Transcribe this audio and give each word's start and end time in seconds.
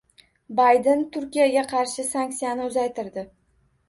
Bayden 0.59 1.03
Turkiyaga 1.15 1.63
qarshi 1.71 2.05
sanksiyani 2.13 2.65
uzaytirdi 2.71 3.25